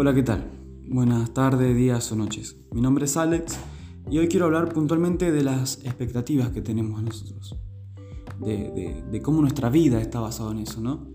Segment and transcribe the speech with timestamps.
[0.00, 0.48] Hola, ¿qué tal?
[0.86, 2.56] Buenas tardes, días o noches.
[2.70, 3.58] Mi nombre es Alex
[4.08, 7.58] y hoy quiero hablar puntualmente de las expectativas que tenemos nosotros,
[8.38, 11.08] de, cómo nuestra vida está basada en eso, ¿no?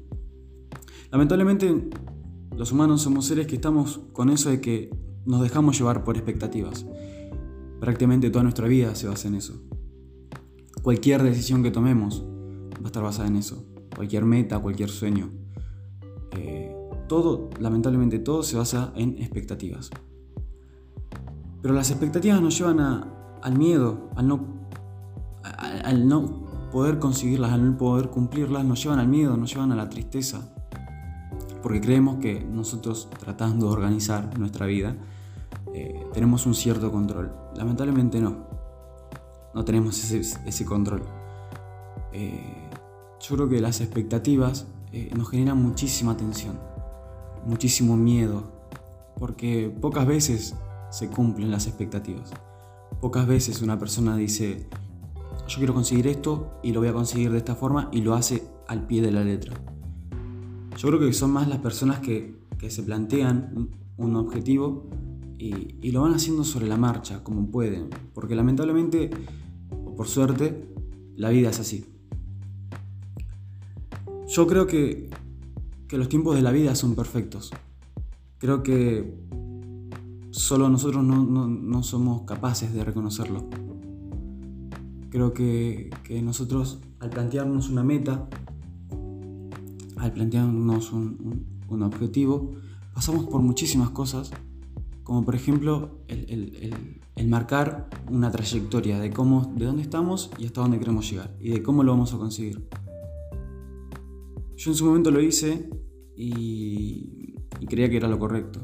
[1.12, 1.92] Lamentablemente,
[2.58, 4.90] los humanos somos seres que estamos con eso de que
[5.26, 6.86] nos dejamos llevar por expectativas.
[7.80, 9.64] Prácticamente toda nuestra vida se basa en eso.
[10.82, 13.66] Cualquier decisión que tomemos va a estar basada en eso.
[13.96, 15.43] Cualquier meta, cualquier sueño.
[17.14, 19.92] Todo, lamentablemente todo se basa en expectativas.
[21.62, 22.80] Pero las expectativas nos llevan
[23.40, 24.68] al miedo, al no,
[25.44, 29.76] al no poder conseguirlas, al no poder cumplirlas, nos llevan al miedo, nos llevan a
[29.76, 30.56] la tristeza.
[31.62, 34.96] Porque creemos que nosotros tratando de organizar nuestra vida,
[35.72, 37.32] eh, tenemos un cierto control.
[37.56, 38.48] Lamentablemente no.
[39.54, 41.04] No tenemos ese, control.
[42.12, 42.70] Eh,
[43.22, 46.73] yo creo que las expectativas eh, nos generan muchísima tensión
[47.46, 48.52] muchísimo miedo,
[49.20, 50.56] porque pocas veces
[50.92, 52.32] se cumplen las expectativas.
[53.02, 54.68] Pocas veces una persona dice,
[55.48, 58.44] yo quiero conseguir esto y lo voy a conseguir de esta forma y lo hace
[58.68, 59.54] al pie de la letra.
[60.78, 64.90] Yo creo que son más las personas que, se plantean un, objetivo
[65.38, 69.10] y, y, lo van haciendo sobre la marcha, como pueden, porque lamentablemente,
[69.70, 70.70] o por suerte,
[71.18, 71.84] la vida es así.
[74.30, 75.10] Yo creo que
[75.88, 77.52] que los tiempos de la vida son perfectos.
[78.38, 79.14] Creo que
[80.32, 83.48] solo nosotros no, somos capaces de reconocerlo.
[85.10, 85.90] Creo que,
[86.24, 88.28] nosotros al plantearnos una meta,
[89.98, 92.52] al plantearnos un, objetivo,
[92.94, 94.32] pasamos por muchísimas cosas,
[95.04, 100.78] como por ejemplo el, marcar una trayectoria de, cómo, de dónde estamos y hasta dónde
[100.78, 102.68] queremos llegar y de cómo lo vamos a conseguir.
[104.56, 105.70] Yo en su momento lo hice
[106.16, 107.36] y,
[107.68, 108.62] creía que era lo correcto.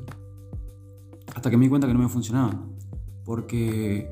[1.34, 2.68] Hasta que me di cuenta que no me funcionaba.
[3.25, 4.09] Porque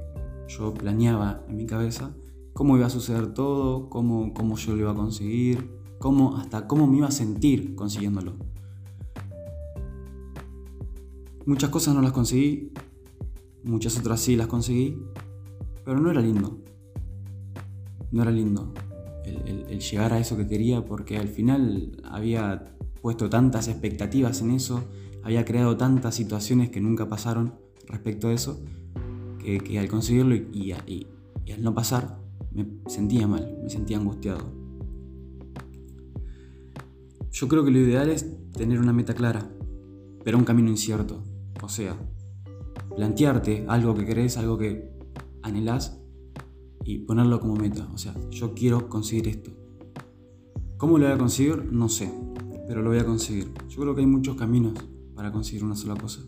[0.47, 2.15] yo planeaba en mi cabeza
[2.53, 5.69] cómo iba a suceder todo, cómo, cómo yo lo iba a conseguir,
[5.99, 8.35] cómo, hasta cómo me iba a sentir consiguiéndolo.
[11.45, 12.73] Muchas cosas no las conseguí,
[13.63, 14.97] muchas otras sí las conseguí,
[15.85, 16.59] pero no era lindo.
[18.11, 18.73] No era lindo
[19.27, 24.83] el, llegar a eso que quería porque al final había puesto tantas expectativas en eso,
[25.23, 27.55] había creado tantas situaciones que nunca pasaron
[27.87, 28.63] respecto a eso,
[29.39, 32.19] que, al conseguirlo y, al no pasar
[32.51, 34.51] me sentía mal, me sentía angustiado.
[37.31, 39.47] Yo creo que lo ideal es tener una meta clara,
[40.23, 41.23] pero un camino incierto.
[41.61, 41.95] O sea,
[42.95, 44.91] plantearte algo que querés, algo que
[45.43, 46.01] anhelás
[46.87, 47.85] y ponerlo como meta.
[47.93, 49.51] O sea, yo quiero conseguir esto.
[50.77, 51.69] ¿Cómo lo voy a conseguir?
[51.69, 52.09] No sé,
[52.65, 53.51] pero lo voy a conseguir.
[53.67, 54.73] Yo creo que hay muchos caminos
[55.13, 56.21] para conseguir una sola cosa.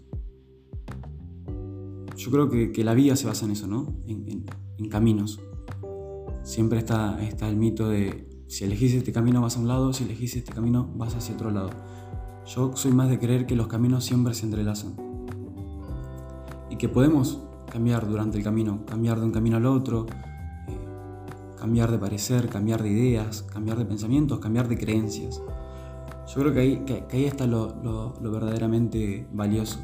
[2.18, 3.96] Yo creo que, la vida se basa en eso, ¿no?
[4.06, 4.44] En,
[4.90, 5.40] caminos.
[6.44, 10.04] Siempre está, está el mito de si elegís este camino vas a un lado, si
[10.04, 11.70] elegís este camino vas hacia otro lado.
[12.46, 14.96] Yo soy más de creer que los caminos siempre se entrelazan.
[16.70, 17.40] Y que podemos
[17.72, 20.06] cambiar durante el camino, cambiar de un camino al otro,
[21.60, 25.42] cambiar de parecer, cambiar de ideas, cambiar de pensamientos, cambiar de creencias.
[26.28, 29.80] Yo creo que ahí, que, ahí está lo, verdaderamente valioso.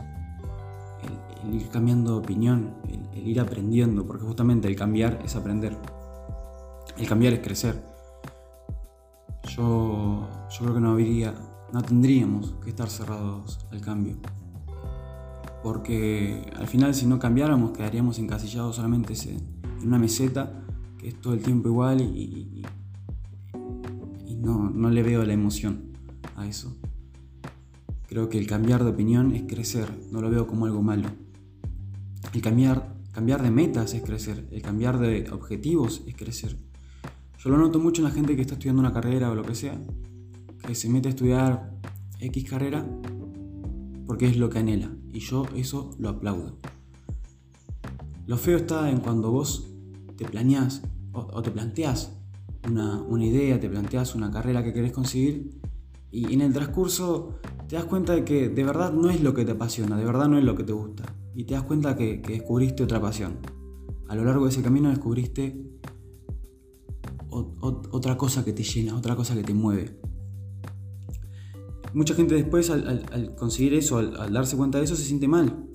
[1.44, 2.76] El, ir cambiando de opinión,
[3.14, 5.78] el, ir aprendiendo, porque justamente el cambiar es aprender.
[6.98, 7.84] El cambiar es crecer.
[9.56, 11.34] Yo, yo creo que no habría,
[11.72, 14.18] no tendríamos que estar cerrados al cambio.
[15.62, 20.65] Porque al final si no cambiáramos quedaríamos encasillados solamente en una meseta
[21.08, 22.64] es todo el tiempo igual y,
[24.38, 25.92] no, no le veo la emoción
[26.36, 26.78] a eso.
[28.08, 31.10] Creo que el cambiar de opinión es crecer, no lo veo como algo malo.
[32.34, 36.58] El cambiar, cambiar de metas es crecer, el cambiar de objetivos es crecer.
[37.40, 39.56] Yo lo noto mucho en la gente que está estudiando una carrera o lo que
[39.56, 39.80] sea,
[40.66, 41.72] que se mete a estudiar
[42.20, 42.86] X carrera
[44.06, 44.92] porque es lo que anhela.
[45.12, 46.58] Y yo eso lo aplaudo.
[48.28, 49.72] Lo feo está en cuando vos
[50.18, 50.82] te planeás
[51.16, 52.18] o, te planteas
[52.68, 55.60] una, idea, te planteas una carrera que querés conseguir
[56.12, 59.46] y en el transcurso te das cuenta de que de verdad no es lo que
[59.46, 61.04] te apasiona, de verdad no es lo que te gusta.
[61.34, 63.40] Y te das cuenta que, descubriste otra pasión.
[64.08, 65.66] A lo largo de ese camino descubriste
[67.30, 70.00] otra cosa que te llena, otra cosa que te mueve.
[71.94, 75.68] Mucha gente después al, conseguir eso, al, darse cuenta de eso, se siente mal.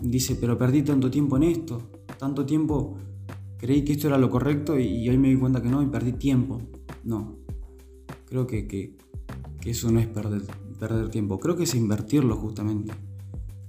[0.00, 2.96] Dice, pero perdí tanto tiempo en esto, tanto tiempo
[3.60, 6.12] creí que esto era lo correcto y, hoy me di cuenta que no y perdí
[6.12, 6.58] tiempo.
[7.04, 7.36] No,
[8.26, 8.96] creo que,
[9.64, 10.42] eso no es perder,
[10.78, 12.92] perder tiempo, creo que es invertirlo justamente.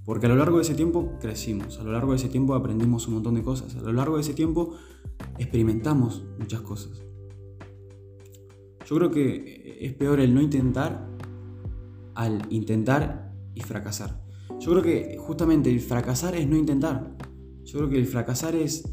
[0.06, 3.08] Porque a lo largo de ese tiempo crecimos, a lo largo de ese tiempo aprendimos
[3.08, 4.76] un montón de cosas, a lo largo de ese tiempo
[5.38, 7.04] experimentamos muchas cosas.
[8.86, 11.08] Yo creo que es peor el no intentar
[12.16, 14.22] al intentar y fracasar.
[14.60, 17.16] Yo creo que justamente el fracasar es no intentar.
[17.64, 18.84] Yo creo que el fracasar es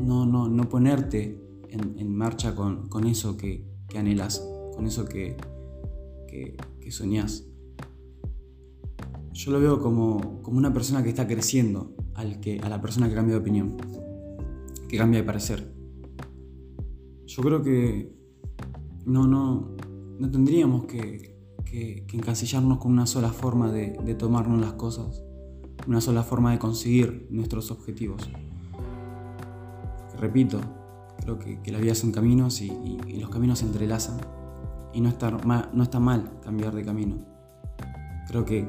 [0.00, 3.64] no, no, no ponerte en, marcha con, eso que,
[3.96, 4.44] anhelas,
[4.74, 5.36] con eso que,
[6.28, 7.46] que, que soñás.
[9.32, 13.08] Yo lo veo como, como, una persona que está creciendo al que, a la persona
[13.08, 13.76] que cambia de opinión,
[14.88, 15.72] que cambia de parecer.
[17.26, 18.12] Yo creo que
[19.06, 19.76] no, no,
[20.18, 25.22] no tendríamos que, que, encasillarnos con una sola forma de, de, tomarnos las cosas,
[25.86, 28.28] una sola forma de conseguir nuestros objetivos.
[30.20, 30.60] Repito,
[31.20, 34.18] creo que, la vida son caminos y, los caminos se entrelazan.
[34.92, 37.16] Y no está, mal, no está mal cambiar de camino.
[38.28, 38.68] Creo que,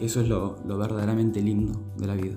[0.00, 2.36] eso es lo, verdaderamente lindo de la vida.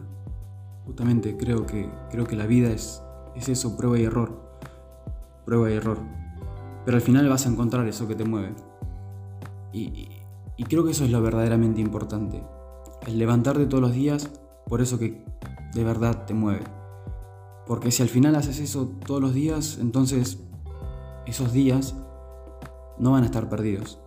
[0.86, 3.02] Justamente creo que, creo que la vida es,
[3.36, 4.42] es eso, prueba y error.
[5.46, 5.98] Prueba y error.
[6.86, 8.54] Pero al final vas a encontrar eso que te mueve.
[9.72, 10.10] Y,
[10.70, 12.44] creo que eso es lo verdaderamente importante.
[13.08, 14.30] El levantarte todos los días
[14.68, 15.26] por eso que
[15.74, 16.64] de verdad te mueve.
[17.66, 20.40] Porque si al final haces eso todos los días, entonces
[21.26, 21.96] esos días
[23.00, 24.00] no van a estar perdidos.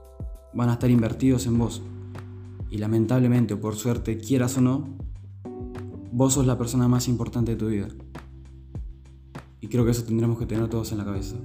[0.54, 1.82] Van a estar invertidos en vos.
[2.70, 4.88] Y lamentablemente o por suerte, quieras o no,
[6.12, 7.88] vos sos la persona más importante de tu vida.
[9.60, 11.36] Y creo que eso tendremos que tener todos en la cabeza.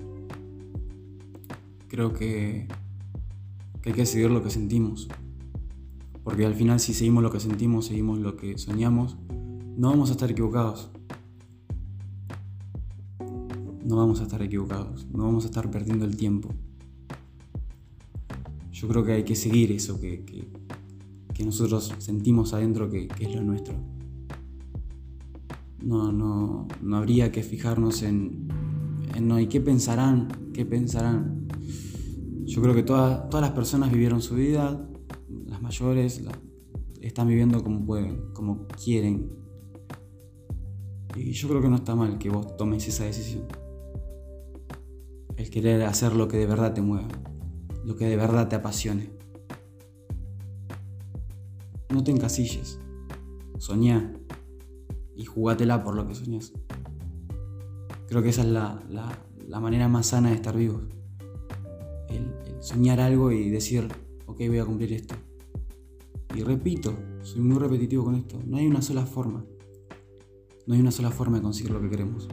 [1.88, 2.68] Creo que
[3.82, 5.08] que hay que seguir lo que sentimos.
[6.24, 9.18] Porque al final si seguimos lo que sentimos, seguimos lo que soñamos,
[9.76, 10.92] no vamos a estar equivocados.
[13.84, 16.50] No vamos a estar equivocados, no vamos a estar perdiendo el tiempo.
[18.72, 23.42] Yo creo que hay que seguir eso que, que, nosotros sentimos adentro que, es lo
[23.42, 23.74] nuestro.
[25.84, 28.48] No, no, no habría que fijarnos en,
[29.16, 30.28] en no, ¿y qué pensarán?
[30.54, 31.48] ¿Qué pensarán?
[32.46, 34.88] Yo creo que todas, todas las personas vivieron su vida,
[35.48, 36.22] las mayores
[37.02, 39.32] están viviendo como pueden, como quieren.
[41.16, 43.46] Y yo creo que no está mal que vos tomes esa decisión.
[45.42, 47.08] El querer hacer lo que de verdad te mueva,
[47.84, 49.10] lo que de verdad te apasione.
[51.90, 52.80] No te encasilles,
[53.58, 54.14] soñá
[55.16, 56.54] y jugátela por lo que soñás.
[58.08, 58.84] Creo que esa es la,
[59.48, 60.84] la manera más sana de estar vivos
[62.62, 63.88] soñar algo y decir,
[64.28, 65.16] ok, voy a cumplir esto.
[66.36, 66.94] Y repito,
[67.24, 69.44] soy muy repetitivo con esto, no hay una sola forma.
[70.68, 72.30] No hay una sola forma de conseguir lo que queremos.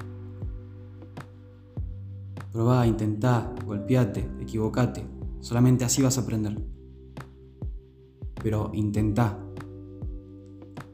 [2.52, 5.06] Probá, intentá, golpeate, equivocate.
[5.40, 6.60] Solamente así vas a aprender.
[8.42, 9.38] Pero intentá,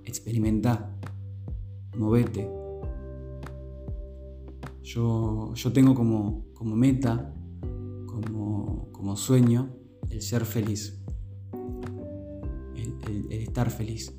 [0.05, 0.97] experimenta,
[1.97, 2.51] movete.
[4.83, 7.35] Yo, yo tengo como, como meta
[8.93, 9.71] como, sueño
[10.11, 11.00] el ser feliz,
[13.07, 14.17] el, estar feliz.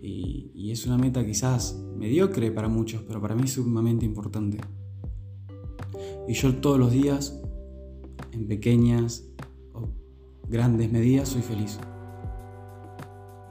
[0.00, 4.58] Y, es una meta quizás mediocre para muchos, pero para mí es sumamente importante.
[6.28, 7.40] Y yo todos los días,
[8.32, 9.24] en pequeñas
[9.72, 9.88] o
[10.48, 11.78] grandes medidas, soy feliz.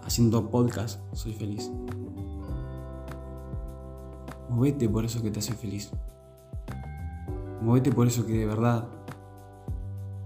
[0.03, 1.71] Haciendo podcast, soy feliz.
[4.49, 5.91] Movete por eso que te hace feliz.
[7.61, 8.87] Movete por eso que de verdad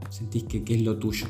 [0.10, 1.28] sentís que, es lo tuyo.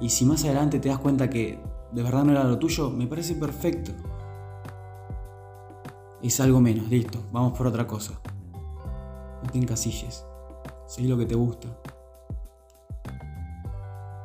[0.00, 1.58] Y si más adelante te das cuenta que
[1.92, 3.92] de verdad no era lo tuyo, me parece perfecto.
[6.22, 8.20] Es algo menos, listo, vamos por otra cosa.
[9.56, 10.22] Te encasilles,
[10.98, 11.80] lo que te gusta.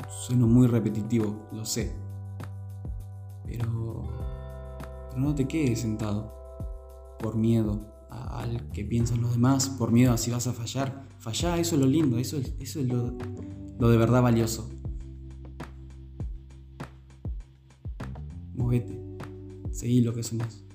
[0.09, 1.95] Sueno muy repetitivo, lo sé.
[3.45, 4.03] Pero,
[5.09, 6.33] pero no te quedes sentado
[7.17, 11.07] por miedo al que piensan los demás, por miedo a si vas a fallar.
[11.19, 13.13] Fallá, eso es lo lindo, eso, eso es lo,
[13.79, 14.69] lo de verdad valioso.
[18.53, 18.99] Movete,
[19.71, 20.65] seguí lo que soñás.